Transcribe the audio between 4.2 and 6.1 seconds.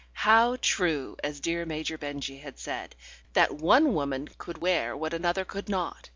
could wear what another could not.